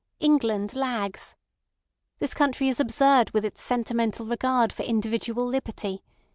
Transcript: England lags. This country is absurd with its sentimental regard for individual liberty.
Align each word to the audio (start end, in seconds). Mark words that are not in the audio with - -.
England 0.19 0.73
lags. 0.73 1.35
This 2.17 2.33
country 2.33 2.67
is 2.69 2.79
absurd 2.79 3.29
with 3.35 3.45
its 3.45 3.61
sentimental 3.61 4.25
regard 4.25 4.73
for 4.73 4.81
individual 4.81 5.45
liberty. 5.45 6.01